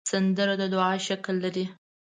سندره 0.09 0.55
د 0.61 0.63
دعا 0.73 0.93
شکل 1.07 1.35
لري 1.45 1.65